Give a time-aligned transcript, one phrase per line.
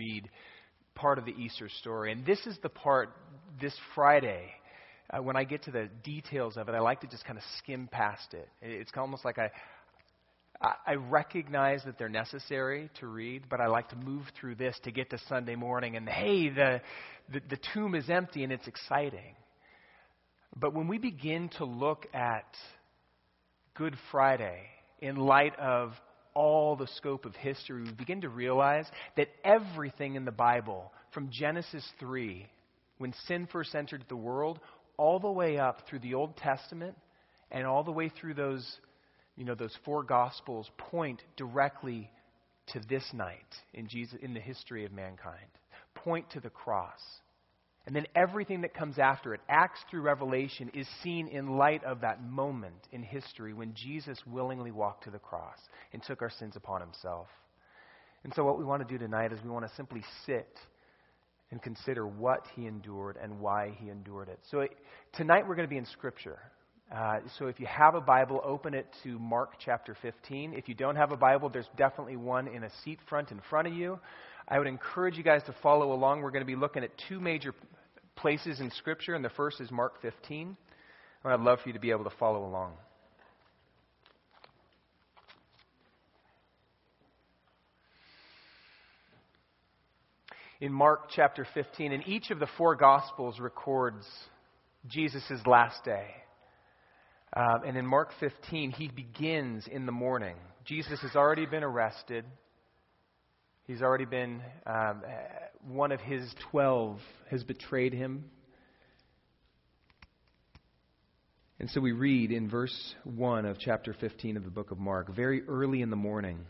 [0.00, 0.30] read
[0.94, 2.10] part of the Easter story.
[2.12, 3.10] And this is the part
[3.60, 4.44] this Friday.
[5.10, 7.44] Uh, when I get to the details of it, I like to just kind of
[7.58, 8.48] skim past it.
[8.62, 9.50] It's almost like I,
[10.86, 14.90] I recognize that they're necessary to read, but I like to move through this to
[14.90, 16.80] get to Sunday morning and hey, the,
[17.32, 19.34] the, the tomb is empty and it's exciting.
[20.56, 22.54] But when we begin to look at
[23.74, 24.62] Good Friday
[25.00, 25.92] in light of
[26.34, 28.86] all the scope of history, we begin to realize
[29.16, 32.46] that everything in the Bible, from Genesis 3,
[32.98, 34.60] when sin first entered the world,
[34.96, 36.96] all the way up through the Old Testament
[37.50, 38.78] and all the way through those,
[39.36, 42.10] you know, those four Gospels, point directly
[42.68, 43.38] to this night
[43.74, 45.46] in, Jesus, in the history of mankind.
[45.94, 47.00] Point to the cross.
[47.86, 52.02] And then everything that comes after it, Acts through Revelation, is seen in light of
[52.02, 55.58] that moment in history when Jesus willingly walked to the cross
[55.92, 57.26] and took our sins upon himself.
[58.22, 60.58] And so, what we want to do tonight is we want to simply sit
[61.50, 64.38] and consider what he endured and why he endured it.
[64.50, 64.66] So,
[65.14, 66.38] tonight we're going to be in Scripture.
[66.94, 70.52] Uh, so, if you have a Bible, open it to Mark chapter 15.
[70.52, 73.68] If you don't have a Bible, there's definitely one in a seat front in front
[73.68, 73.98] of you.
[74.46, 76.20] I would encourage you guys to follow along.
[76.20, 77.54] We're going to be looking at two major
[78.20, 80.56] places in Scripture, and the first is Mark 15.
[81.24, 82.72] And I'd love for you to be able to follow along.
[90.60, 94.06] In Mark chapter 15, and each of the four Gospels records
[94.86, 96.06] Jesus' last day.
[97.34, 100.36] Um, and in Mark 15, he begins in the morning.
[100.64, 102.24] Jesus has already been arrested.
[103.70, 105.04] He's already been, um,
[105.64, 106.98] one of his twelve
[107.30, 108.24] has betrayed him.
[111.60, 115.14] And so we read in verse 1 of chapter 15 of the book of Mark
[115.14, 116.40] very early in the morning,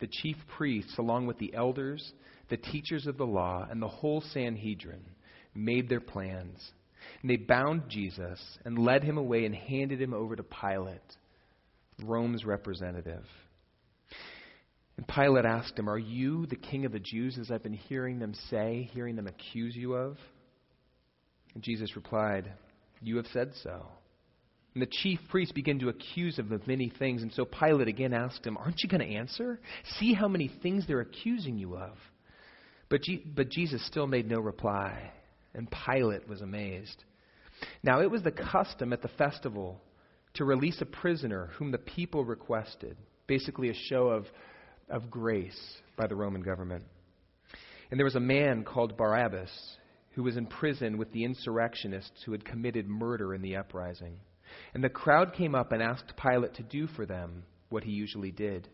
[0.00, 2.14] the chief priests, along with the elders,
[2.48, 5.04] the teachers of the law, and the whole Sanhedrin,
[5.54, 6.72] made their plans.
[7.20, 11.18] And they bound Jesus and led him away and handed him over to Pilate,
[12.02, 13.26] Rome's representative.
[14.96, 18.18] And Pilate asked him, Are you the king of the Jews, as I've been hearing
[18.18, 20.18] them say, hearing them accuse you of?
[21.54, 22.52] And Jesus replied,
[23.00, 23.86] You have said so.
[24.74, 27.22] And the chief priests began to accuse him of many things.
[27.22, 29.60] And so Pilate again asked him, Aren't you going to answer?
[29.98, 31.92] See how many things they're accusing you of.
[32.88, 35.12] But, G- but Jesus still made no reply.
[35.54, 37.04] And Pilate was amazed.
[37.82, 39.80] Now, it was the custom at the festival
[40.34, 42.96] to release a prisoner whom the people requested,
[43.28, 44.26] basically a show of
[44.88, 46.84] of grace by the Roman government.
[47.90, 49.50] And there was a man called Barabbas
[50.14, 54.16] who was in prison with the insurrectionists who had committed murder in the uprising.
[54.72, 58.30] And the crowd came up and asked Pilate to do for them what he usually
[58.30, 58.68] did.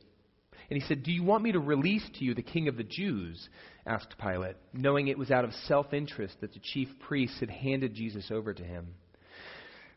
[0.68, 2.84] And he said, Do you want me to release to you the king of the
[2.84, 3.48] Jews?
[3.86, 7.94] asked Pilate, knowing it was out of self interest that the chief priests had handed
[7.94, 8.94] Jesus over to him.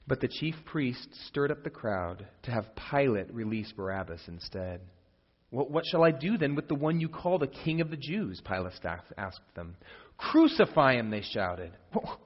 [0.08, 4.82] But the chief priests stirred up the crowd to have Pilate release Barabbas instead.
[5.54, 8.42] What shall I do then with the one you call the king of the Jews?
[8.44, 8.74] Pilate
[9.20, 9.76] asked them.
[10.18, 11.74] Crucify him, they shouted.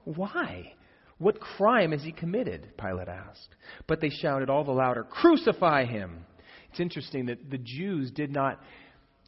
[0.06, 0.74] Why?
[1.18, 2.72] What crime has he committed?
[2.78, 3.50] Pilate asked.
[3.86, 6.26] But they shouted all the louder, Crucify him!
[6.70, 8.62] It's interesting that the Jews did not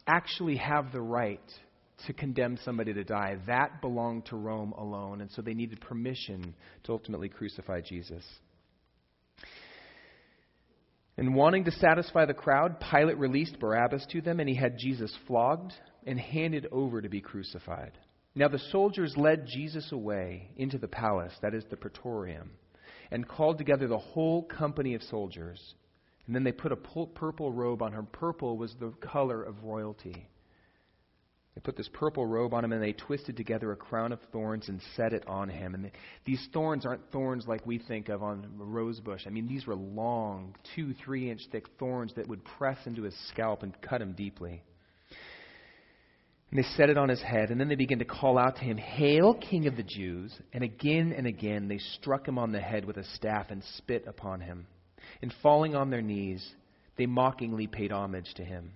[0.07, 1.41] actually have the right
[2.07, 3.35] to condemn somebody to die.
[3.47, 8.23] That belonged to Rome alone, and so they needed permission to ultimately crucify Jesus.
[11.19, 15.13] And wanting to satisfy the crowd, Pilate released Barabbas to them, and he had Jesus
[15.27, 15.73] flogged
[16.07, 17.91] and handed over to be crucified.
[18.35, 22.51] Now the soldiers led Jesus away into the palace, that is the praetorium,
[23.11, 25.59] and called together the whole company of soldiers.
[26.25, 28.07] And then they put a purple robe on him.
[28.13, 30.25] Purple was the color of royalty.
[31.59, 34.69] They put this purple robe on him and they twisted together a crown of thorns
[34.69, 35.75] and set it on him.
[35.75, 35.91] And
[36.23, 39.23] these thorns aren't thorns like we think of on a rose bush.
[39.27, 43.13] I mean, these were long, two, three inch thick thorns that would press into his
[43.27, 44.63] scalp and cut him deeply.
[46.49, 48.61] And they set it on his head, and then they began to call out to
[48.61, 50.33] him, Hail, King of the Jews!
[50.53, 54.05] And again and again they struck him on the head with a staff and spit
[54.07, 54.65] upon him.
[55.21, 56.53] And falling on their knees,
[56.97, 58.71] they mockingly paid homage to him.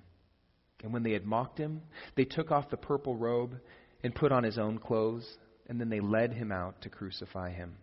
[0.83, 1.81] And when they had mocked him,
[2.15, 3.55] they took off the purple robe
[4.03, 5.25] and put on his own clothes,
[5.67, 7.77] and then they led him out to crucify him.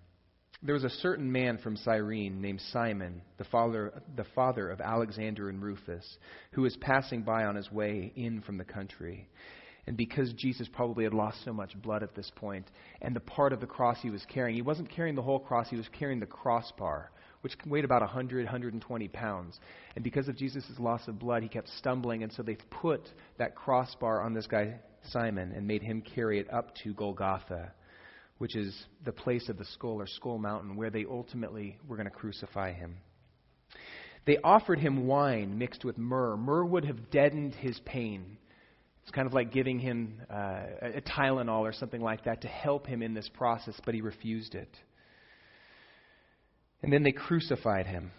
[0.62, 5.48] There was a certain man from Cyrene named Simon, the father, the father of Alexander
[5.48, 6.18] and Rufus,
[6.52, 9.26] who was passing by on his way in from the country.
[9.86, 12.66] And because Jesus probably had lost so much blood at this point,
[13.00, 15.70] and the part of the cross he was carrying, he wasn't carrying the whole cross,
[15.70, 17.10] he was carrying the crossbar,
[17.42, 19.58] which weighed about 100, 120 pounds.
[19.94, 23.08] And because of Jesus' loss of blood, he kept stumbling, and so they put
[23.38, 27.72] that crossbar on this guy, Simon, and made him carry it up to Golgotha,
[28.38, 32.08] which is the place of the skull or skull mountain where they ultimately were going
[32.08, 32.96] to crucify him.
[34.26, 36.36] They offered him wine mixed with myrrh.
[36.36, 38.36] Myrrh would have deadened his pain.
[39.02, 42.86] It's kind of like giving him uh, a Tylenol or something like that to help
[42.86, 44.68] him in this process, but he refused it.
[46.82, 48.10] And then they crucified him,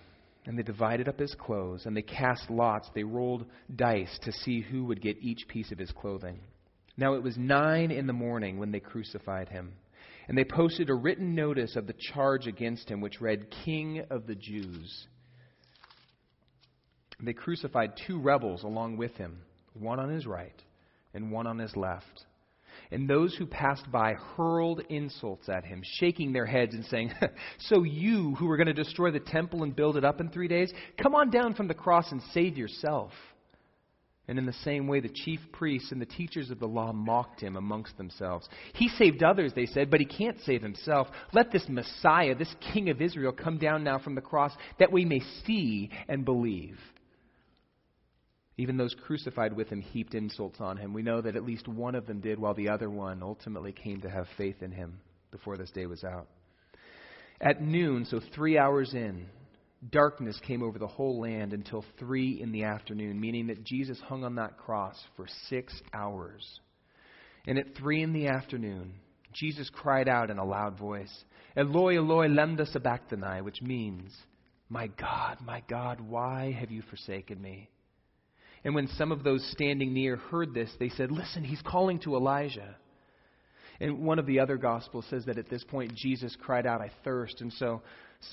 [0.45, 2.89] and they divided up his clothes, and they cast lots.
[2.93, 6.39] They rolled dice to see who would get each piece of his clothing.
[6.97, 9.73] Now it was nine in the morning when they crucified him.
[10.27, 14.27] And they posted a written notice of the charge against him, which read, King of
[14.27, 15.07] the Jews.
[17.19, 19.41] They crucified two rebels along with him,
[19.73, 20.59] one on his right
[21.13, 22.25] and one on his left.
[22.91, 27.13] And those who passed by hurled insults at him, shaking their heads and saying,
[27.59, 30.49] So you, who were going to destroy the temple and build it up in three
[30.49, 33.11] days, come on down from the cross and save yourself.
[34.27, 37.41] And in the same way, the chief priests and the teachers of the law mocked
[37.41, 38.47] him amongst themselves.
[38.73, 41.07] He saved others, they said, but he can't save himself.
[41.33, 45.05] Let this Messiah, this King of Israel, come down now from the cross that we
[45.05, 46.77] may see and believe.
[48.57, 50.93] Even those crucified with him heaped insults on him.
[50.93, 54.01] We know that at least one of them did, while the other one ultimately came
[54.01, 54.99] to have faith in him
[55.31, 56.27] before this day was out.
[57.39, 59.25] At noon, so three hours in,
[59.89, 64.23] darkness came over the whole land until three in the afternoon, meaning that Jesus hung
[64.23, 66.45] on that cross for six hours.
[67.47, 68.93] And at three in the afternoon,
[69.33, 71.11] Jesus cried out in a loud voice,
[71.55, 74.11] Eloi, Eloi, lema sabachthani, which means,
[74.69, 77.69] My God, my God, why have you forsaken me?
[78.63, 82.15] And when some of those standing near heard this, they said, Listen, he's calling to
[82.15, 82.75] Elijah.
[83.79, 86.91] And one of the other Gospels says that at this point Jesus cried out, I
[87.03, 87.41] thirst.
[87.41, 87.81] And so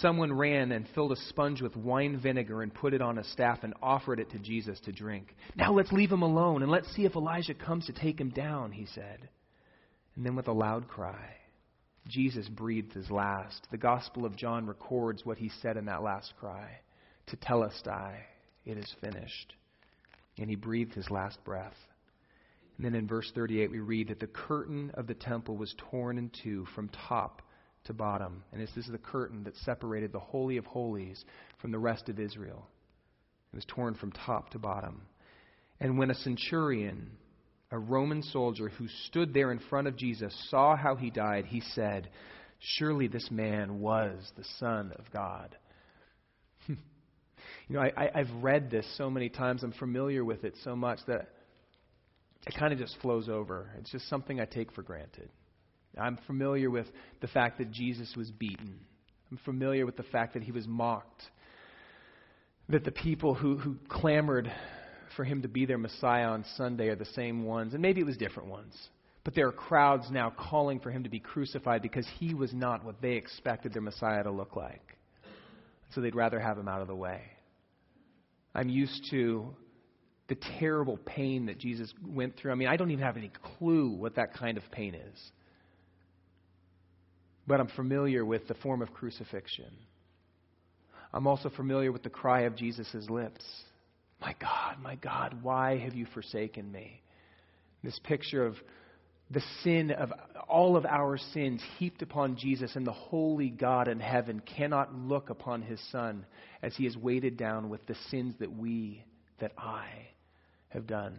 [0.01, 3.61] someone ran and filled a sponge with wine vinegar and put it on a staff
[3.63, 5.35] and offered it to Jesus to drink.
[5.57, 8.73] Now let's leave him alone and let's see if Elijah comes to take him down,
[8.73, 9.31] he said.
[10.17, 11.37] And then with a loud cry,
[12.07, 13.67] Jesus breathed his last.
[13.71, 16.69] The Gospel of John records what he said in that last cry
[17.29, 18.17] to tell us, Tetelestai,
[18.67, 19.55] it is finished
[20.39, 21.77] and he breathed his last breath.
[22.77, 26.17] And then in verse 38, we read that the curtain of the temple was torn
[26.17, 27.43] in two from top
[27.85, 28.45] to bottom.
[28.53, 31.25] And this is the curtain that separated the Holy of Holies
[31.61, 32.67] from the rest of Israel.
[33.53, 35.03] It was torn from top to bottom.
[35.81, 37.11] And when a centurion,
[37.71, 41.63] a Roman soldier who stood there in front of Jesus, saw how he died, he
[41.75, 42.11] said,
[42.61, 45.57] Surely this man was the Son of God.
[47.69, 49.63] You know, I, I, have read this so many times.
[49.63, 51.29] I'm familiar with it so much that
[52.47, 53.71] it kind of just flows over.
[53.79, 55.29] It's just something I take for granted.
[55.99, 56.87] I'm familiar with
[57.21, 58.81] the fact that Jesus was beaten.
[59.31, 61.23] I'm familiar with the fact that he was mocked.
[62.71, 64.51] That the people who, who clamored
[65.17, 68.07] for him to be their Messiah on Sunday are the same ones, and maybe it
[68.07, 68.75] was different ones.
[69.25, 72.85] But there are crowds now calling for him to be crucified because he was not
[72.85, 74.97] what they expected their Messiah to look like.
[75.95, 77.23] So they'd rather have him out of the way.
[78.55, 79.55] I'm used to
[80.29, 82.53] the terrible pain that Jesus went through.
[82.53, 85.19] I mean, I don't even have any clue what that kind of pain is.
[87.47, 89.73] But I'm familiar with the form of crucifixion.
[91.15, 93.45] I'm also familiar with the cry of Jesus' lips
[94.21, 97.03] My God, my God, why have you forsaken me?
[97.85, 98.57] This picture of
[99.31, 100.13] the sin of
[100.49, 105.29] all of our sins heaped upon Jesus, and the holy God in heaven cannot look
[105.29, 106.25] upon his Son
[106.63, 109.05] as he is weighted down with the sins that we,
[109.41, 109.89] that I,
[110.71, 111.19] have done.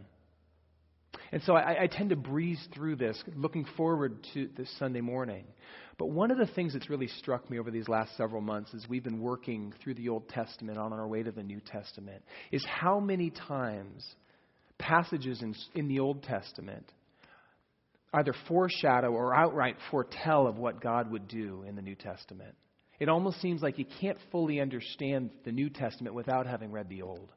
[1.32, 5.46] And so I, I, tend to breeze through this, looking forward to this Sunday morning.
[5.98, 8.88] But one of the things that's really struck me over these last several months as
[8.90, 12.66] we've been working through the Old Testament on our way to the New Testament is
[12.66, 14.08] how many times
[14.80, 16.86] passages in, in the Old Testament
[18.14, 22.56] either foreshadow or outright foretell of what God would do in the New Testament.
[23.00, 27.02] It almost seems like you can't fully understand the New Testament without having read the
[27.02, 27.32] Old.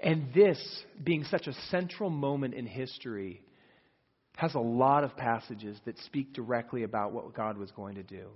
[0.00, 0.58] And this,
[1.02, 3.42] being such a central moment in history,
[4.36, 8.28] has a lot of passages that speak directly about what God was going to do.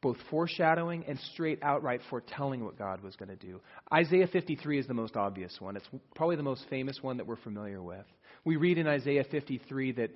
[0.00, 3.60] Both foreshadowing and straight outright foretelling what God was going to do.
[3.92, 5.76] Isaiah 53 is the most obvious one.
[5.76, 8.06] It's probably the most famous one that we're familiar with.
[8.44, 10.10] We read in Isaiah 53 that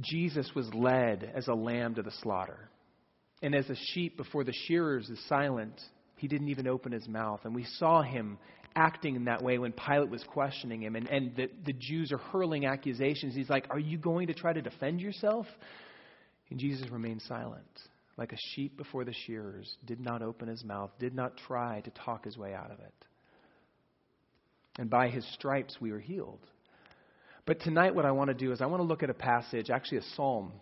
[0.00, 2.68] Jesus was led as a lamb to the slaughter.
[3.42, 5.80] And as a sheep before the shearers is silent,
[6.16, 7.40] he didn't even open his mouth.
[7.44, 8.38] And we saw him
[8.74, 10.96] acting in that way when Pilate was questioning him.
[10.96, 13.34] And, and the, the Jews are hurling accusations.
[13.34, 15.46] He's like, Are you going to try to defend yourself?
[16.50, 17.64] And Jesus remained silent,
[18.16, 21.90] like a sheep before the shearers, did not open his mouth, did not try to
[21.90, 22.94] talk his way out of it.
[24.78, 26.46] And by his stripes we were healed.
[27.46, 29.70] But tonight, what I want to do is I want to look at a passage,
[29.70, 30.52] actually a psalm,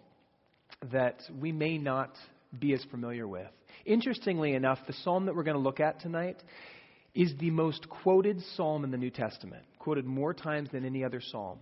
[0.93, 2.11] that we may not
[2.59, 3.49] be as familiar with.
[3.87, 6.43] Interestingly enough, the psalm that we're going to look at tonight
[7.15, 11.23] is the most quoted psalm in the New Testament, quoted more times than any other
[11.23, 11.59] psalm.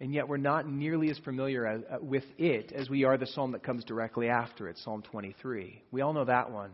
[0.00, 3.26] And yet we're not nearly as familiar as, uh, with it as we are the
[3.26, 5.82] psalm that comes directly after it, Psalm 23.
[5.92, 6.70] We all know that one.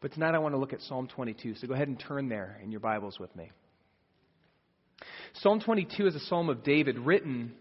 [0.00, 1.56] But tonight I want to look at Psalm 22.
[1.56, 3.50] So go ahead and turn there in your Bibles with me.
[5.34, 7.52] Psalm 22 is a psalm of David written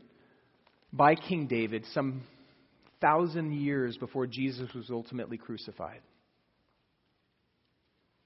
[0.92, 2.24] by King David some
[3.00, 6.02] thousand years before Jesus was ultimately crucified.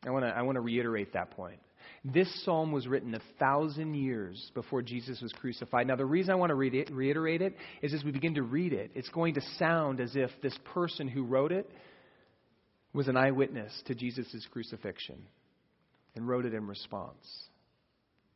[0.05, 1.59] I want to I reiterate that point.
[2.05, 5.87] This psalm was written a thousand years before Jesus was crucified.
[5.87, 8.91] Now, the reason I want to reiterate it is as we begin to read it,
[8.93, 11.69] it's going to sound as if this person who wrote it
[12.93, 15.21] was an eyewitness to Jesus' crucifixion
[16.15, 17.25] and wrote it in response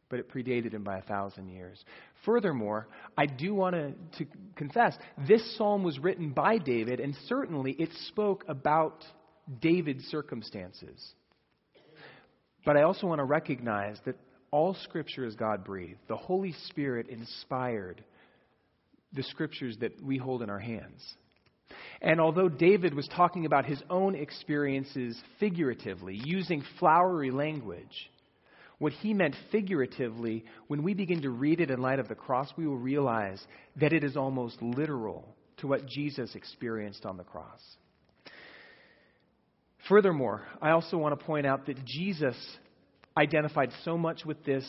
[0.09, 1.83] but it predated him by a thousand years.
[2.25, 2.87] Furthermore,
[3.17, 4.97] I do want to, to confess
[5.27, 9.03] this psalm was written by David, and certainly it spoke about
[9.61, 11.13] David's circumstances.
[12.65, 14.15] But I also want to recognize that
[14.51, 15.99] all Scripture is God breathed.
[16.07, 18.03] The Holy Spirit inspired
[19.13, 21.15] the Scriptures that we hold in our hands.
[22.01, 28.09] And although David was talking about his own experiences figuratively, using flowery language,
[28.79, 32.51] what he meant figuratively, when we begin to read it in light of the cross,
[32.55, 33.41] we will realize
[33.77, 37.59] that it is almost literal to what Jesus experienced on the cross.
[39.89, 42.35] Furthermore, I also want to point out that Jesus
[43.17, 44.65] identified so much with this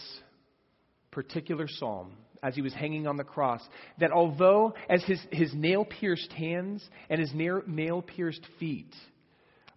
[1.10, 2.12] particular psalm
[2.42, 3.60] as he was hanging on the cross
[3.98, 8.94] that although, as his, his nail pierced hands and his nail pierced feet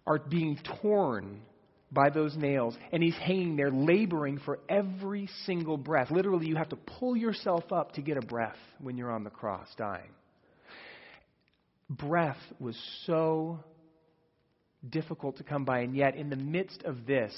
[0.06, 1.42] are being torn
[1.92, 6.10] by those nails, and he's hanging there laboring for every single breath.
[6.10, 9.30] Literally, you have to pull yourself up to get a breath when you're on the
[9.30, 10.10] cross dying.
[11.90, 13.60] Breath was so
[14.88, 17.34] difficult to come by, and yet, in the midst of this,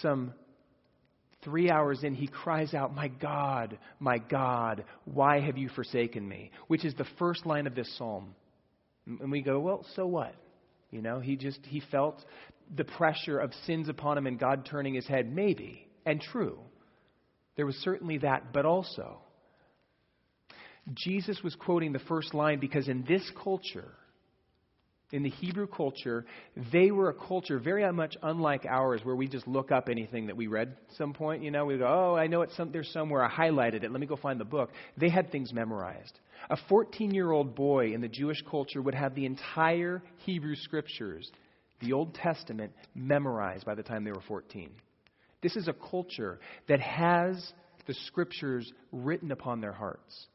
[0.00, 0.32] some
[1.42, 6.52] three hours in, he cries out, My God, my God, why have you forsaken me?
[6.68, 8.36] Which is the first line of this psalm.
[9.06, 10.34] And we go, Well, so what?
[10.90, 12.24] You know, he just he felt
[12.74, 16.58] the pressure of sins upon him and God turning his head, maybe, and true.
[17.56, 19.20] There was certainly that, but also
[20.94, 23.92] Jesus was quoting the first line because in this culture,
[25.12, 26.24] in the Hebrew culture,
[26.72, 30.36] they were a culture very much unlike ours, where we just look up anything that
[30.36, 31.42] we read at some point.
[31.42, 33.24] You know, we go, "Oh, I know it's some, there's somewhere.
[33.24, 33.90] I highlighted it.
[33.90, 36.18] Let me go find the book." They had things memorized.
[36.48, 41.30] A 14-year-old boy in the Jewish culture would have the entire Hebrew Scriptures,
[41.80, 44.70] the Old Testament, memorized by the time they were 14.
[45.42, 46.38] This is a culture
[46.68, 47.52] that has
[47.86, 50.26] the Scriptures written upon their hearts.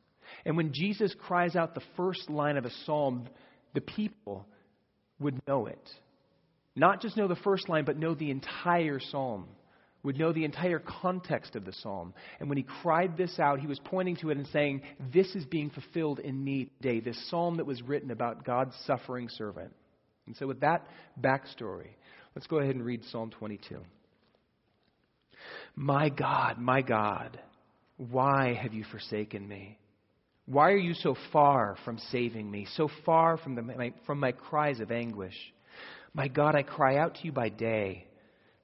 [0.46, 3.27] And when Jesus cries out the first line of a psalm,
[3.74, 4.48] the people
[5.20, 5.90] would know it.
[6.76, 9.46] Not just know the first line, but know the entire psalm,
[10.04, 12.14] would know the entire context of the psalm.
[12.40, 14.82] And when he cried this out, he was pointing to it and saying,
[15.14, 19.30] This is being fulfilled in me today, this psalm that was written about God's suffering
[19.30, 19.74] servant.
[20.28, 20.88] And so, with that
[21.20, 21.90] backstory,
[22.36, 23.80] let's go ahead and read Psalm 22.
[25.76, 27.40] My God, my God,
[27.98, 29.78] why have you forsaken me?
[30.46, 34.32] Why are you so far from saving me, so far from, the, my, from my
[34.32, 35.36] cries of anguish?
[36.14, 38.06] My God, I cry out to you by day,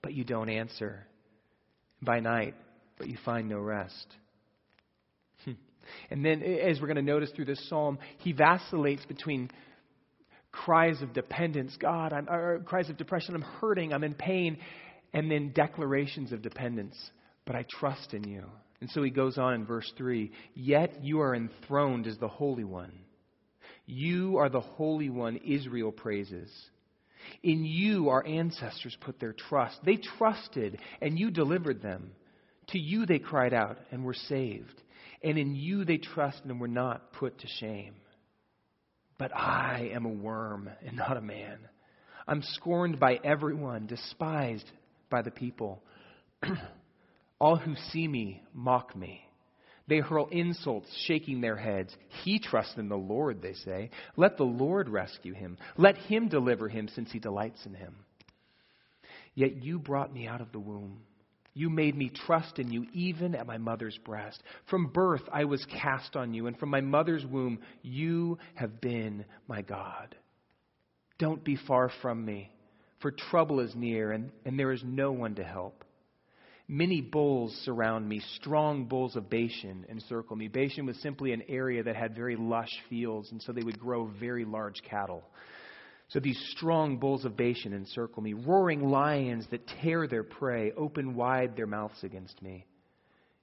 [0.01, 1.07] but you don't answer.
[2.01, 2.55] By night,
[2.97, 4.07] but you find no rest.
[5.43, 5.53] Hmm.
[6.09, 9.49] And then, as we're going to notice through this psalm, he vacillates between
[10.51, 14.57] cries of dependence, God, I'm, cries of depression, I'm hurting, I'm in pain,
[15.13, 16.95] and then declarations of dependence,
[17.45, 18.43] but I trust in you.
[18.81, 22.63] And so he goes on in verse 3 Yet you are enthroned as the Holy
[22.63, 22.91] One.
[23.85, 26.51] You are the Holy One, Israel praises.
[27.43, 29.77] In you our ancestors put their trust.
[29.85, 32.11] They trusted, and you delivered them.
[32.69, 34.81] To you they cried out and were saved.
[35.23, 37.93] And in you they trusted and were not put to shame.
[39.19, 41.59] But I am a worm and not a man.
[42.27, 44.69] I'm scorned by everyone, despised
[45.11, 45.83] by the people.
[47.41, 49.19] All who see me mock me.
[49.87, 51.91] They hurl insults, shaking their heads.
[52.23, 53.89] He trusts in the Lord, they say.
[54.15, 55.57] Let the Lord rescue him.
[55.75, 57.95] Let him deliver him, since he delights in him.
[59.33, 61.01] Yet you brought me out of the womb.
[61.55, 64.43] You made me trust in you, even at my mother's breast.
[64.69, 69.25] From birth I was cast on you, and from my mother's womb you have been
[69.47, 70.15] my God.
[71.17, 72.51] Don't be far from me,
[72.99, 75.83] for trouble is near, and, and there is no one to help.
[76.73, 80.47] Many bulls surround me, strong bulls of Bashan encircle me.
[80.47, 84.05] Bashan was simply an area that had very lush fields, and so they would grow
[84.21, 85.21] very large cattle.
[86.07, 88.31] So these strong bulls of Bashan encircle me.
[88.31, 92.65] Roaring lions that tear their prey open wide their mouths against me.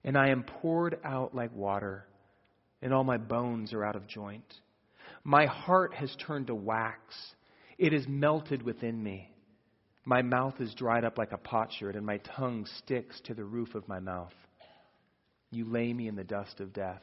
[0.04, 2.06] And I am poured out like water,
[2.80, 4.54] and all my bones are out of joint.
[5.22, 7.14] My heart has turned to wax,
[7.76, 9.30] it is melted within me.
[10.08, 13.74] My mouth is dried up like a potsherd, and my tongue sticks to the roof
[13.74, 14.32] of my mouth.
[15.50, 17.02] You lay me in the dust of death.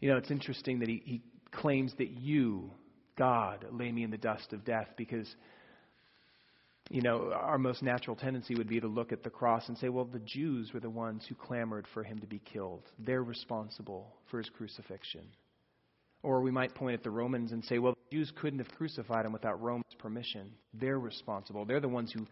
[0.00, 2.72] You know, it's interesting that he, he claims that you,
[3.16, 5.32] God, lay me in the dust of death because,
[6.90, 9.88] you know, our most natural tendency would be to look at the cross and say,
[9.88, 12.82] well, the Jews were the ones who clamored for him to be killed.
[12.98, 15.22] They're responsible for his crucifixion.
[16.22, 19.24] Or we might point at the Romans and say, well, the Jews couldn't have crucified
[19.24, 20.50] him without Rome's permission.
[20.74, 21.64] They're responsible.
[21.64, 22.26] They're the ones who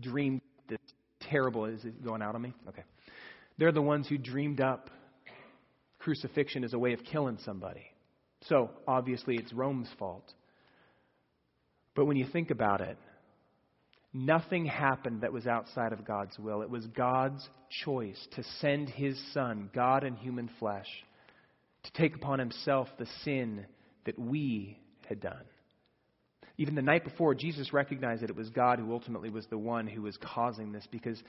[0.00, 0.78] dreamed this
[1.20, 1.66] terrible.
[1.66, 2.54] Is it going out on me?
[2.68, 2.84] Okay.
[3.58, 4.88] They're the ones who dreamed up
[5.98, 7.84] crucifixion as a way of killing somebody.
[8.44, 10.32] So, obviously, it's Rome's fault.
[11.94, 12.96] But when you think about it,
[14.14, 16.62] nothing happened that was outside of God's will.
[16.62, 17.46] It was God's
[17.84, 20.86] choice to send his Son, God in human flesh
[21.84, 23.66] to take upon himself the sin
[24.04, 25.44] that we had done.
[26.58, 29.86] Even the night before, Jesus recognized that it was God who ultimately was the one
[29.86, 31.22] who was causing this because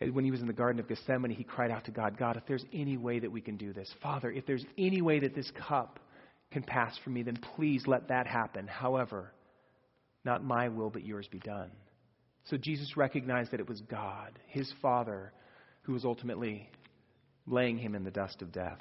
[0.00, 2.46] when he was in the Garden of Gethsemane, he cried out to God, God, if
[2.46, 5.50] there's any way that we can do this, Father, if there's any way that this
[5.68, 6.00] cup
[6.50, 8.66] can pass from me, then please let that happen.
[8.66, 9.32] However,
[10.24, 11.70] not my will, but yours be done.
[12.44, 15.32] So Jesus recognized that it was God, his Father,
[15.82, 16.70] who was ultimately
[17.46, 18.80] laying him in the dust of death.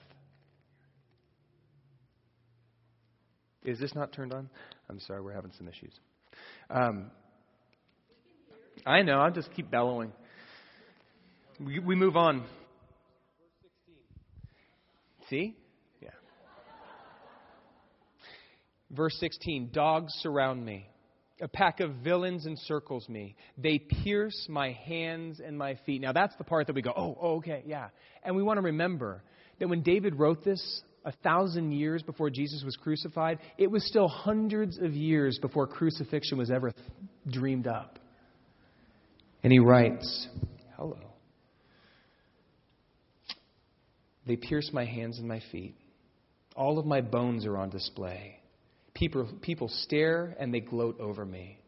[3.66, 4.50] Is this not turned on?
[4.90, 5.94] I'm sorry, we're having some issues.
[6.70, 7.10] Um,
[8.86, 10.12] I know, I'll just keep bellowing.
[11.60, 12.46] We, we move on.
[15.30, 15.56] See?
[16.02, 16.10] Yeah.
[18.92, 20.88] Verse 16 Dogs surround me.
[21.42, 23.36] A pack of villains encircles me.
[23.58, 26.02] They pierce my hands and my feet.
[26.02, 27.90] Now, that's the part that we go, oh, oh okay, yeah.
[28.24, 29.22] And we want to remember
[29.60, 34.08] that when David wrote this, a thousand years before Jesus was crucified, it was still
[34.08, 36.74] hundreds of years before crucifixion was ever
[37.28, 38.00] dreamed up.
[39.44, 40.28] And he writes,
[40.76, 40.98] Hello.
[44.26, 45.76] They pierce my hands and my feet.
[46.56, 48.40] All of my bones are on display.
[48.96, 51.60] People, people stare and they gloat over me.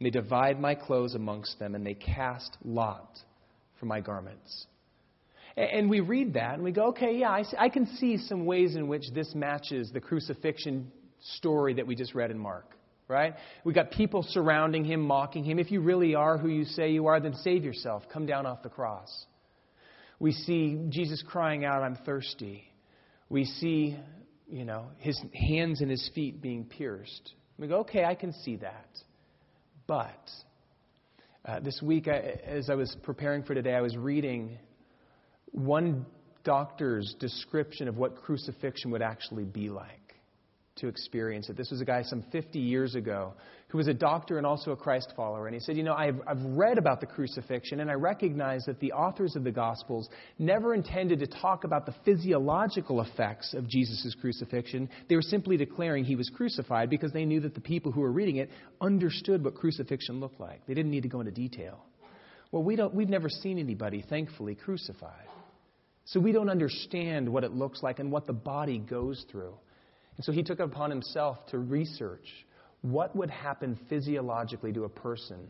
[0.00, 3.16] And they divide my clothes amongst them and they cast lot
[3.78, 4.66] for my garments.
[5.56, 8.74] And we read that and we go, okay, yeah, I, I can see some ways
[8.74, 13.34] in which this matches the crucifixion story that we just read in Mark, right?
[13.64, 15.58] We've got people surrounding him, mocking him.
[15.58, 18.04] If you really are who you say you are, then save yourself.
[18.12, 19.26] Come down off the cross.
[20.18, 22.64] We see Jesus crying out, I'm thirsty.
[23.28, 23.98] We see,
[24.48, 27.32] you know, his hands and his feet being pierced.
[27.58, 28.88] We go, okay, I can see that.
[29.86, 30.30] But
[31.44, 34.58] uh, this week, I, as I was preparing for today, I was reading
[35.52, 36.06] one
[36.44, 40.02] doctor's description of what crucifixion would actually be like
[40.76, 41.56] to experience it.
[41.56, 43.34] This was a guy some 50 years ago
[43.68, 45.46] who was a doctor and also a Christ follower.
[45.46, 48.80] And he said, You know, I've, I've read about the crucifixion, and I recognize that
[48.80, 54.14] the authors of the Gospels never intended to talk about the physiological effects of Jesus'
[54.20, 54.88] crucifixion.
[55.08, 58.12] They were simply declaring he was crucified because they knew that the people who were
[58.12, 60.66] reading it understood what crucifixion looked like.
[60.66, 61.84] They didn't need to go into detail.
[62.50, 65.28] Well, we don't, we've never seen anybody, thankfully, crucified.
[66.04, 69.54] So we don't understand what it looks like and what the body goes through.
[70.16, 72.26] And so he took upon himself to research
[72.82, 75.46] what would happen physiologically to a person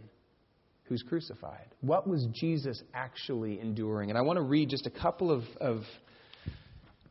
[0.84, 1.66] who's crucified.
[1.80, 4.10] What was Jesus actually enduring?
[4.10, 5.82] And I want to read just a couple of, of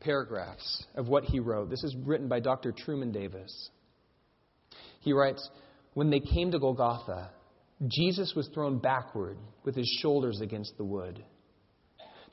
[0.00, 1.68] paragraphs of what he wrote.
[1.70, 2.72] This is written by Dr.
[2.72, 3.70] Truman Davis.
[5.00, 5.48] He writes
[5.94, 7.30] When they came to Golgotha,
[7.88, 11.24] Jesus was thrown backward with his shoulders against the wood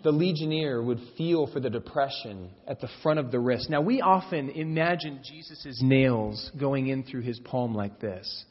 [0.02, 3.70] the legionnaire would feel for the depression at the front of the wrist.
[3.70, 8.46] Now, we often imagine Jesus' nails going in through his palm like this.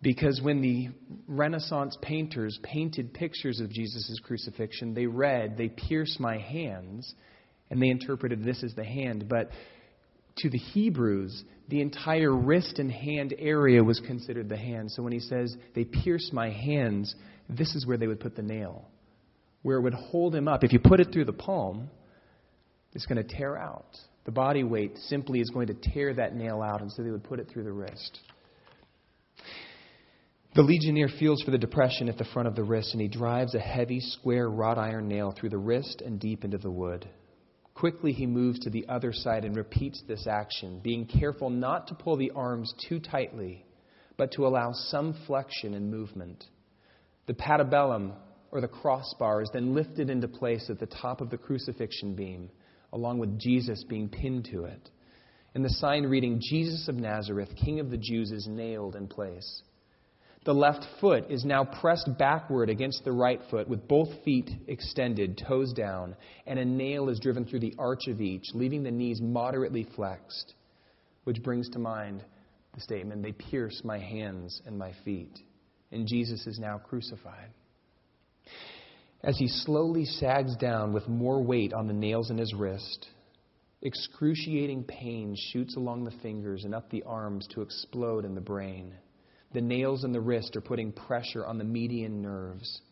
[0.00, 0.88] Because when the
[1.28, 7.14] Renaissance painters painted pictures of Jesus' crucifixion, they read, They pierce my hands,
[7.70, 9.28] and they interpreted this as the hand.
[9.28, 9.50] But
[10.38, 14.90] to the Hebrews, the entire wrist and hand area was considered the hand.
[14.92, 17.14] So when he says, They pierce my hands,
[17.50, 18.88] this is where they would put the nail
[19.64, 20.62] where it would hold him up.
[20.62, 21.88] If you put it through the palm,
[22.92, 23.96] it's going to tear out.
[24.26, 27.24] The body weight simply is going to tear that nail out, and so they would
[27.24, 28.20] put it through the wrist.
[30.54, 33.54] The legionnaire feels for the depression at the front of the wrist, and he drives
[33.54, 37.08] a heavy, square wrought iron nail through the wrist and deep into the wood.
[37.72, 41.94] Quickly, he moves to the other side and repeats this action, being careful not to
[41.94, 43.64] pull the arms too tightly,
[44.18, 46.44] but to allow some flexion and movement.
[47.26, 48.12] The patibulum,
[48.54, 52.48] or the crossbar, is then lifted into place at the top of the crucifixion beam,
[52.92, 54.90] along with Jesus being pinned to it.
[55.54, 59.62] And the sign reading, Jesus of Nazareth, King of the Jews, is nailed in place.
[60.44, 65.42] The left foot is now pressed backward against the right foot with both feet extended,
[65.48, 66.14] toes down,
[66.46, 70.54] and a nail is driven through the arch of each, leaving the knees moderately flexed,
[71.24, 72.22] which brings to mind
[72.74, 75.38] the statement, They pierce my hands and my feet.
[75.90, 77.50] And Jesus is now crucified.
[79.24, 83.08] As he slowly sags down with more weight on the nails in his wrist,
[83.80, 88.92] excruciating pain shoots along the fingers and up the arms to explode in the brain.
[89.54, 92.82] The nails in the wrist are putting pressure on the median nerves.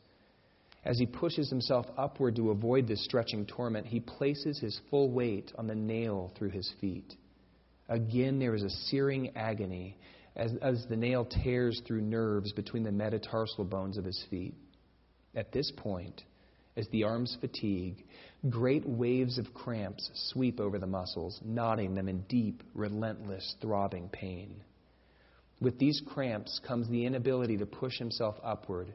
[0.86, 5.52] As he pushes himself upward to avoid this stretching torment, he places his full weight
[5.58, 7.14] on the nail through his feet.
[7.90, 9.98] Again, there is a searing agony
[10.34, 14.54] as, as the nail tears through nerves between the metatarsal bones of his feet.
[15.34, 16.22] At this point,
[16.76, 18.04] as the arms fatigue,
[18.48, 24.62] great waves of cramps sweep over the muscles, knotting them in deep, relentless, throbbing pain.
[25.60, 28.92] With these cramps comes the inability to push himself upward.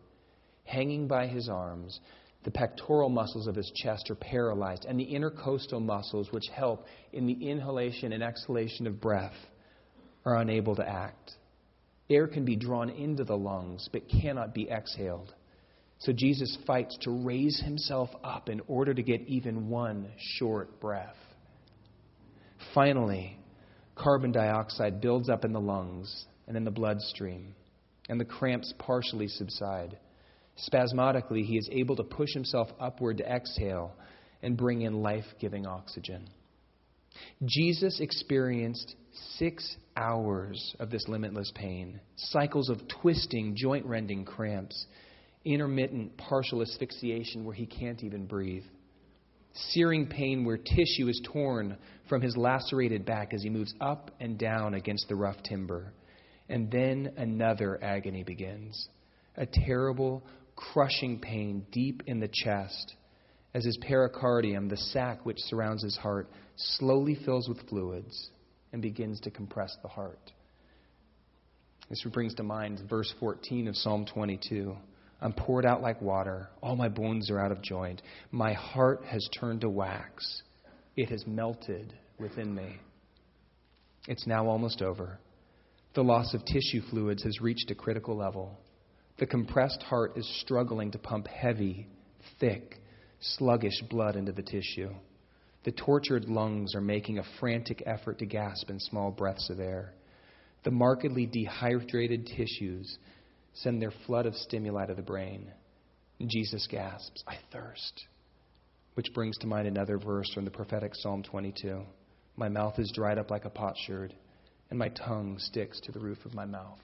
[0.65, 1.99] Hanging by his arms,
[2.43, 7.25] the pectoral muscles of his chest are paralyzed, and the intercostal muscles, which help in
[7.25, 9.35] the inhalation and exhalation of breath,
[10.25, 11.33] are unable to act.
[12.09, 15.33] Air can be drawn into the lungs, but cannot be exhaled.
[15.99, 21.15] So Jesus fights to raise himself up in order to get even one short breath.
[22.73, 23.39] Finally,
[23.95, 27.55] carbon dioxide builds up in the lungs and in the bloodstream,
[28.09, 29.97] and the cramps partially subside.
[30.57, 33.93] Spasmodically, he is able to push himself upward to exhale
[34.41, 36.27] and bring in life giving oxygen.
[37.45, 38.95] Jesus experienced
[39.37, 44.85] six hours of this limitless pain, cycles of twisting, joint rending cramps,
[45.53, 48.65] intermittent partial asphyxiation where he can't even breathe,
[49.53, 51.77] searing pain where tissue is torn
[52.09, 55.93] from his lacerated back as he moves up and down against the rough timber.
[56.49, 58.87] And then another agony begins
[59.35, 60.23] a terrible,
[60.55, 62.95] crushing pain deep in the chest
[63.53, 68.29] as his pericardium, the sac which surrounds his heart, slowly fills with fluids
[68.71, 70.31] and begins to compress the heart.
[71.89, 74.75] This brings to mind verse 14 of Psalm 22.
[75.21, 76.49] I'm poured out like water.
[76.61, 78.01] All my bones are out of joint.
[78.31, 80.43] My heart has turned to wax.
[80.95, 82.77] It has melted within me.
[84.07, 85.19] It's now almost over.
[85.95, 88.57] The loss of tissue fluids has reached a critical level.
[89.17, 91.87] The compressed heart is struggling to pump heavy,
[92.39, 92.79] thick,
[93.19, 94.91] sluggish blood into the tissue.
[95.63, 99.93] The tortured lungs are making a frantic effort to gasp in small breaths of air.
[100.63, 102.97] The markedly dehydrated tissues
[103.61, 105.51] send their flood of stimuli to the brain.
[106.25, 108.05] Jesus gasps, I thirst.
[108.95, 111.81] Which brings to mind another verse from the prophetic Psalm 22.
[112.35, 114.13] My mouth is dried up like a potsherd
[114.69, 116.79] and my tongue sticks to the roof of my mouth.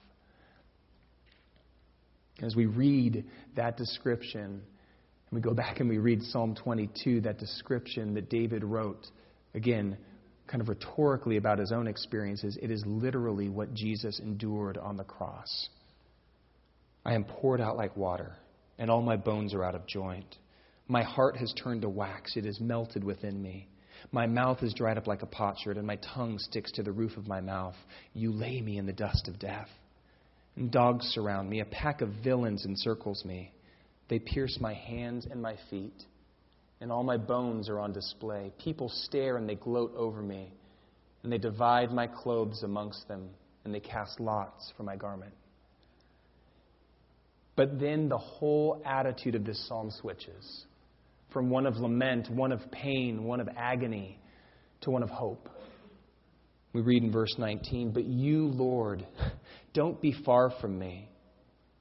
[2.42, 3.24] As we read
[3.56, 4.62] that description, and
[5.32, 9.06] we go back and we read Psalm 22, that description that David wrote,
[9.54, 9.96] again,
[10.46, 15.04] kind of rhetorically about his own experiences, it is literally what Jesus endured on the
[15.04, 15.68] cross.
[17.04, 18.36] I am poured out like water,
[18.78, 20.36] and all my bones are out of joint.
[20.88, 23.68] My heart has turned to wax, it is melted within me.
[24.12, 27.16] My mouth is dried up like a potsherd, and my tongue sticks to the roof
[27.16, 27.76] of my mouth.
[28.12, 29.68] You lay me in the dust of death.
[30.56, 31.60] And dogs surround me.
[31.60, 33.52] A pack of villains encircles me.
[34.08, 36.04] They pierce my hands and my feet,
[36.80, 38.52] and all my bones are on display.
[38.58, 40.52] People stare and they gloat over me,
[41.22, 43.30] and they divide my clothes amongst them,
[43.64, 45.32] and they cast lots for my garment.
[47.56, 50.66] But then the whole attitude of this psalm switches
[51.32, 54.18] from one of lament, one of pain, one of agony,
[54.82, 55.48] to one of hope.
[56.72, 59.06] We read in verse 19, But you, Lord,
[59.74, 61.08] don't be far from me.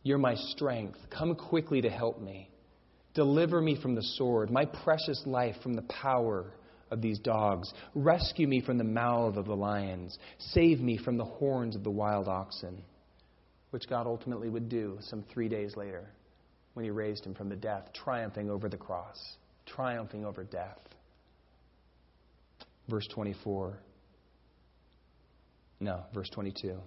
[0.03, 0.97] You're my strength.
[1.09, 2.49] Come quickly to help me.
[3.13, 6.51] Deliver me from the sword, my precious life from the power
[6.91, 7.71] of these dogs.
[7.95, 10.17] Rescue me from the mouth of the lions.
[10.37, 12.83] Save me from the horns of the wild oxen,
[13.73, 16.09] which God ultimately would do some three days later
[16.73, 20.79] when he raised him from the death, triumphing over the cross triumphing over death.
[22.89, 23.77] Verse 24.
[25.79, 26.77] No, verse 22.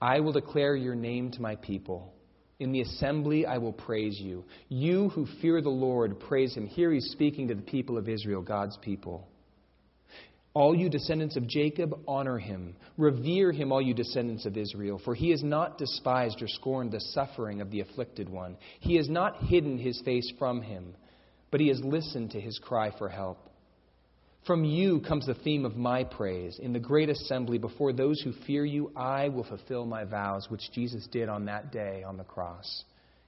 [0.00, 2.12] I will declare your name to my people,
[2.58, 4.44] In the assembly I will praise you.
[4.68, 6.66] You who fear the Lord, praise him.
[6.66, 9.28] Here he's speaking to the people of Israel, God's people.
[10.54, 12.76] All you descendants of Jacob, honor him.
[12.96, 17.00] Revere him, all you descendants of Israel, for he has not despised or scorned the
[17.00, 18.56] suffering of the afflicted one.
[18.78, 20.94] He has not hidden his face from him,
[21.50, 23.50] but he has listened to his cry for help.
[24.46, 26.60] From you comes the theme of my praise.
[26.60, 30.70] In the great assembly, before those who fear you, I will fulfill my vows, which
[30.72, 32.84] Jesus did on that day on the cross.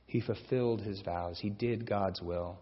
[0.07, 2.61] He fulfilled his vows, he did God's will.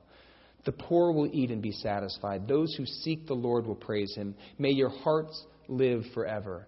[0.64, 2.48] The poor will eat and be satisfied.
[2.48, 4.35] Those who seek the Lord will praise him.
[4.59, 6.66] May your hearts live forever.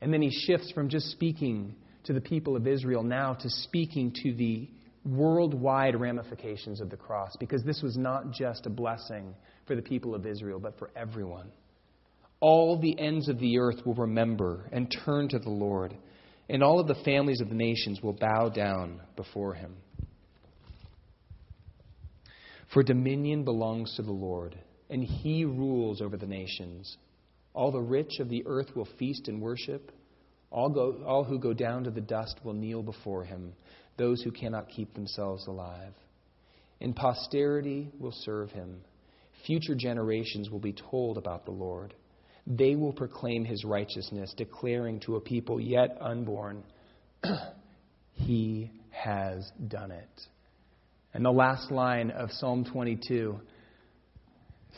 [0.00, 4.12] And then he shifts from just speaking to the people of Israel now to speaking
[4.22, 4.68] to the
[5.04, 9.34] worldwide ramifications of the cross, because this was not just a blessing
[9.66, 11.50] for the people of Israel, but for everyone.
[12.40, 15.96] All the ends of the earth will remember and turn to the Lord,
[16.48, 19.76] and all of the families of the nations will bow down before him.
[22.72, 24.58] For dominion belongs to the Lord,
[24.88, 26.96] and he rules over the nations.
[27.52, 29.92] All the rich of the earth will feast and worship.
[30.50, 33.52] All, go, all who go down to the dust will kneel before him,
[33.98, 35.92] those who cannot keep themselves alive.
[36.80, 38.80] And posterity will serve him.
[39.46, 41.94] Future generations will be told about the Lord.
[42.46, 46.64] They will proclaim his righteousness, declaring to a people yet unborn,
[48.14, 50.08] He has done it.
[51.14, 53.38] And the last line of Psalm 22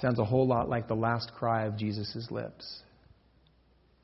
[0.01, 2.83] sounds a whole lot like the last cry of Jesus' lips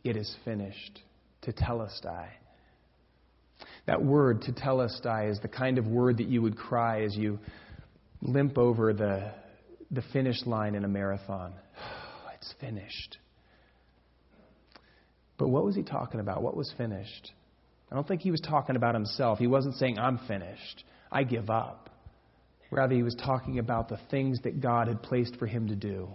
[0.05, 1.01] It is finished.
[1.43, 2.29] to tell us, Tetelestai.
[3.87, 7.03] That word, "to tell us, tetelestai, is the kind of word that you would cry
[7.03, 7.39] as you
[8.23, 9.33] limp over the,
[9.91, 11.53] the finish line in a marathon.
[12.35, 13.19] it's finished.
[15.39, 16.43] But what was he talking about?
[16.43, 17.33] What was finished?
[17.91, 19.39] I don't think he was talking about himself.
[19.39, 20.85] He wasn't saying, I'm finished.
[21.11, 21.91] I give up.
[22.71, 26.09] Rather, he was talking about the things that God had placed for him to do.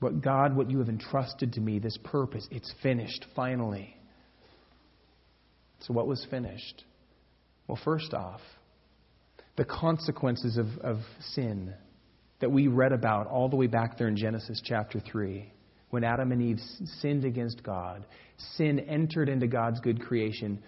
[0.00, 3.96] What God, what you have entrusted to me, this purpose, it's finished, finally.
[5.80, 6.84] So, what was finished?
[7.68, 8.40] Well, first off,
[9.56, 10.98] the consequences of, of
[11.34, 11.72] sin
[12.40, 15.52] that we read about all the way back there in Genesis chapter 3.
[15.90, 16.58] When Adam and Eve
[17.00, 18.04] sinned against God,
[18.56, 20.60] sin entered into God's good creation,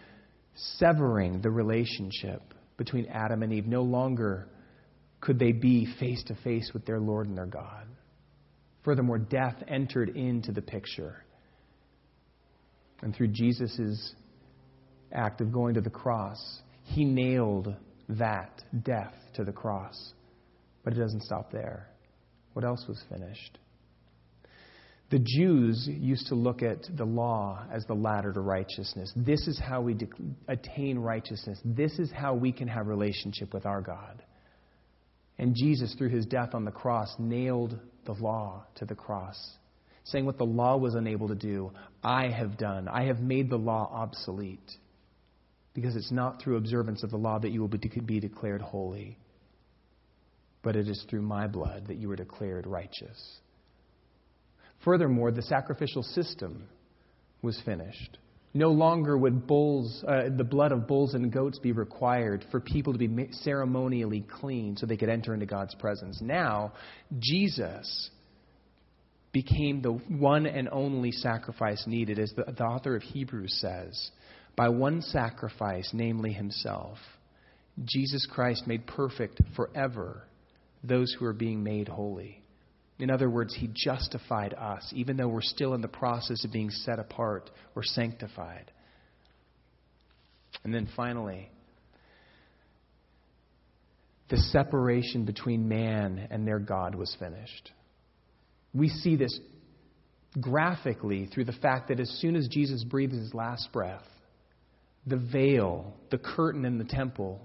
[0.55, 2.43] severing the relationship
[2.77, 3.67] between Adam and Eve.
[3.67, 4.49] No longer
[5.21, 7.87] could they be face to face with their Lord and their God.
[8.85, 11.25] Furthermore, death entered into the picture.
[13.01, 14.15] And through Jesus'
[15.13, 17.75] act of going to the cross, he nailed
[18.11, 20.13] that death to the cross.
[20.83, 21.89] But it doesn't stop there.
[22.53, 23.59] What else was finished?
[25.15, 29.13] The Jews used to look at the law as the ladder to righteousness.
[29.15, 29.97] This is how we
[30.49, 31.61] attain righteousness.
[31.65, 34.25] This is how we can have relationship with our God.
[35.39, 39.39] And Jesus, through his death on the cross, nailed the law to the cross,
[40.03, 41.71] saying what the law was unable to do,
[42.03, 42.89] I have done.
[42.89, 44.69] I have made the law obsolete.
[45.75, 49.17] Because it's not through observance of the law that you will be declared holy,
[50.65, 53.39] but it is through my blood that you are declared righteous.
[54.85, 56.69] Furthermore, the sacrificial system
[57.43, 58.19] was finished.
[58.57, 62.93] No longer would bulls, uh, the blood of bulls and goats be required for people
[62.93, 66.21] to be ceremonially clean so they could enter into God's presence.
[66.23, 66.73] Now,
[67.19, 68.11] Jesus
[69.33, 74.11] became the one and only sacrifice needed, as the, the author of Hebrews says.
[74.57, 76.99] By one sacrifice, namely himself,
[77.85, 80.23] Jesus Christ made perfect forever
[80.85, 82.44] those who are being made holy.
[82.99, 86.71] In other words, He justified us, even though we're still in the process of being
[86.71, 88.71] set apart or sanctified.
[90.63, 91.51] And then finally,
[94.29, 97.73] the separation between man and their God was finished.
[98.73, 99.39] We see this
[100.41, 104.07] graphically through the fact that as soon as Jesus breathes his last breath,
[105.07, 107.41] the veil, the curtain in the temple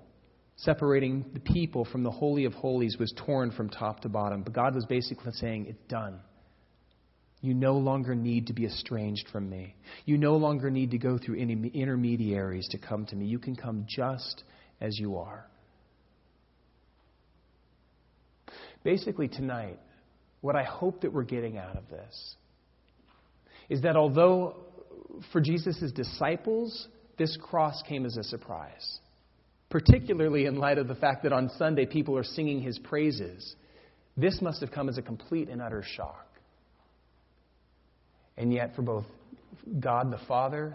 [0.62, 4.44] separating the people from the Holy of Holies was torn from top to bottom.
[4.44, 6.20] But God was basically saying, It's done.
[7.42, 9.76] You no longer need to be estranged from me.
[10.06, 13.28] You no longer need to go through any intermediaries to come to me.
[13.28, 14.44] You can come just
[14.82, 15.46] as you are.
[18.84, 19.80] Basically, tonight,
[20.42, 22.36] what I hope that we're getting out of this
[23.70, 24.58] is that although
[25.32, 29.00] for Jesus' disciples, this cross came as a surprise
[29.70, 33.56] particularly in light of the fact that on Sunday people are singing his praises.
[34.18, 36.26] This must have come as a complete and utter shock.
[38.38, 39.06] And yet, for both
[39.80, 40.74] God the Father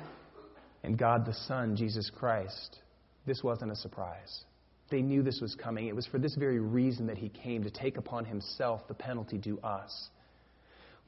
[0.82, 2.78] and God the Son, Jesus Christ,
[3.26, 4.44] this wasn't a surprise.
[4.90, 5.88] They knew this was coming.
[5.88, 9.38] It was for this very reason that he came to take upon himself the penalty
[9.38, 10.08] due us.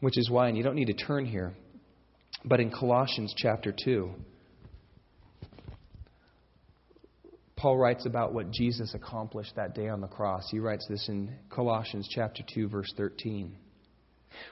[0.01, 1.55] Which is why, and you don't need to turn here,
[2.45, 4.11] but in Colossians chapter 2,
[7.57, 10.49] Paul writes about what Jesus accomplished that day on the cross.
[10.51, 13.57] He writes this in Colossians chapter 2 verse 13.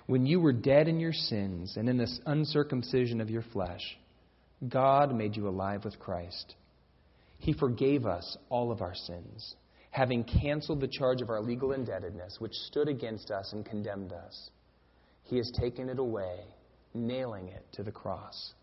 [0.07, 3.83] When you were dead in your sins and in the uncircumcision of your flesh,
[4.67, 6.55] God made you alive with Christ.
[7.39, 9.55] He forgave us all of our sins,
[9.91, 14.51] having canceled the charge of our legal indebtedness which stood against us and condemned us.
[15.25, 16.41] He has taken it away,
[16.95, 18.55] nailing it to the cross.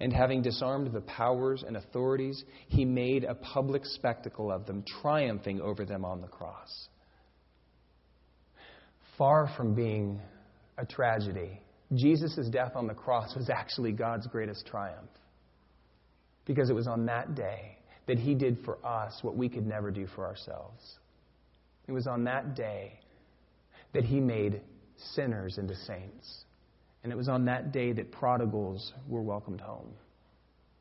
[0.00, 5.60] And having disarmed the powers and authorities, he made a public spectacle of them, triumphing
[5.60, 6.88] over them on the cross.
[9.18, 10.18] Far from being
[10.78, 11.60] a tragedy,
[11.94, 15.10] Jesus' death on the cross was actually God's greatest triumph.
[16.46, 19.90] Because it was on that day that he did for us what we could never
[19.90, 20.98] do for ourselves.
[21.86, 22.98] It was on that day
[23.92, 24.62] that he made
[25.14, 26.44] sinners into saints.
[27.02, 29.94] And it was on that day that prodigals were welcomed home.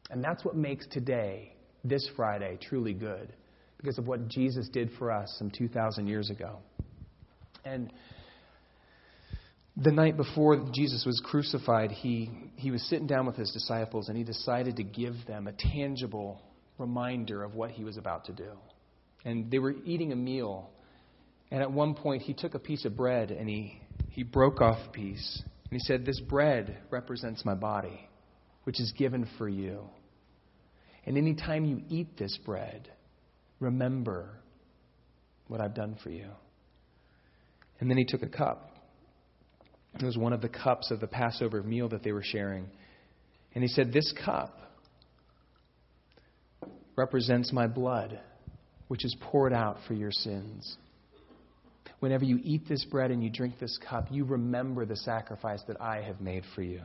[0.10, 1.54] And that's what makes today,
[1.84, 3.32] this Friday, truly good,
[3.78, 6.58] because of what Jesus did for us some 2,000 years ago.
[7.64, 7.94] And
[9.78, 14.18] the night before Jesus was crucified, he, he was sitting down with his disciples and
[14.18, 16.42] he decided to give them a tangible
[16.78, 18.52] reminder of what he was about to do.
[19.24, 20.70] And they were eating a meal.
[21.52, 23.80] And at one point, he took a piece of bread and he,
[24.10, 25.44] he broke off a piece.
[25.70, 28.10] And he said, This bread represents my body,
[28.64, 29.82] which is given for you.
[31.06, 32.90] And any time you eat this bread,
[33.60, 34.30] remember
[35.48, 36.28] what I've done for you.
[37.80, 38.72] And then he took a cup.
[39.96, 42.68] It was one of the cups of the Passover meal that they were sharing.
[43.56, 44.56] And he said, This cup
[46.96, 48.20] represents my blood,
[48.88, 50.78] which is poured out for your sins.
[52.00, 55.82] Whenever you eat this bread and you drink this cup, you remember the sacrifice that
[55.82, 56.82] I have made for you.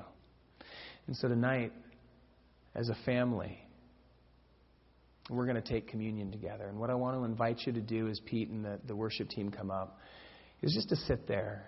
[1.06, 1.72] And so tonight,
[2.74, 3.58] as a family,
[5.30, 6.66] we're going to take communion together.
[6.66, 9.28] And what I want to invite you to do as Pete and the, the worship
[9.28, 9.98] team come up
[10.62, 11.64] is just to sit there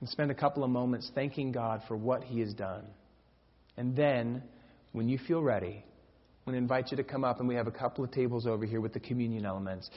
[0.00, 2.84] and spend a couple of moments thanking God for what He has done.
[3.76, 4.42] And then,
[4.92, 5.84] when you feel ready,
[6.46, 8.46] I'm going to invite you to come up, and we have a couple of tables
[8.46, 9.88] over here with the communion elements.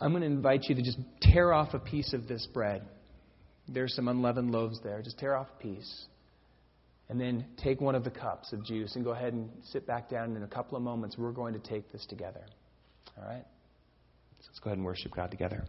[0.00, 2.82] I'm going to invite you to just tear off a piece of this bread.
[3.66, 5.02] There's some unleavened loaves there.
[5.02, 6.06] Just tear off a piece.
[7.08, 10.08] And then take one of the cups of juice and go ahead and sit back
[10.10, 10.36] down.
[10.36, 12.44] In a couple of moments, we're going to take this together.
[13.16, 13.44] All right?
[14.40, 15.64] So let's go ahead and worship God together.